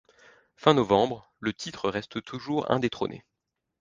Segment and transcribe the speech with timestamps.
[0.55, 3.23] Fin novembre, le titre reste toujours indétrôné.